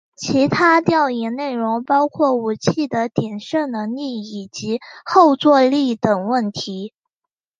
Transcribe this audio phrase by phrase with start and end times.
[0.17, 6.91] 其他调研内容包括武器的点射能力以及后座力等问题。